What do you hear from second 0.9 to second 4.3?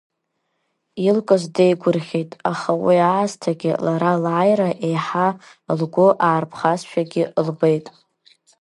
Илкыз деигәырӷьеит, аха уи аасҭагьы лара